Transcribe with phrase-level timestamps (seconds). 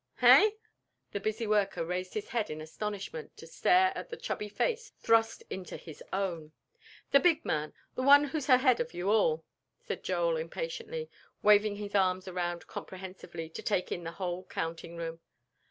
[0.17, 0.55] "Hey?"
[1.11, 5.43] The busy worker raised his head in astonishment to stare into the chubby face thrust
[5.47, 6.53] into his own.
[7.11, 9.45] "The big man, the one who's ahead of you all?"
[9.77, 11.07] said Joel, impatiently,
[11.43, 15.19] waving his arms around comprehensively to take in the whole counting room.